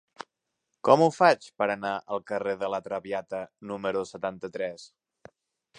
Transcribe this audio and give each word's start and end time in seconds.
Com 0.87 1.03
ho 1.05 1.09
faig 1.17 1.49
per 1.61 1.67
anar 1.73 1.91
al 2.17 2.23
carrer 2.31 2.57
de 2.65 2.71
La 2.77 2.81
Traviata 2.89 3.45
número 3.73 4.07
setanta-tres? 4.15 4.93